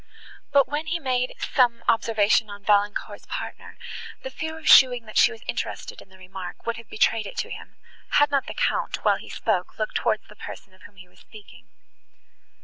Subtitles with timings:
[0.51, 3.77] But, when he made some observation on Valancourt's partner,
[4.23, 7.37] the fear of showing that she was interested in the remark, would have betrayed it
[7.37, 7.75] to him,
[8.17, 11.19] had not the Count, while he spoke, looked towards the person of whom he was
[11.19, 11.67] speaking.